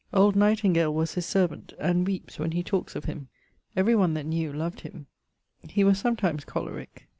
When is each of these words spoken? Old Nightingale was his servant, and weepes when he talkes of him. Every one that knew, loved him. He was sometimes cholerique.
Old 0.11 0.35
Nightingale 0.35 0.91
was 0.91 1.13
his 1.13 1.27
servant, 1.27 1.73
and 1.77 2.07
weepes 2.07 2.39
when 2.39 2.53
he 2.53 2.63
talkes 2.63 2.95
of 2.95 3.05
him. 3.05 3.27
Every 3.75 3.95
one 3.95 4.15
that 4.15 4.25
knew, 4.25 4.51
loved 4.51 4.79
him. 4.79 5.05
He 5.69 5.83
was 5.83 5.99
sometimes 5.99 6.43
cholerique. 6.43 7.07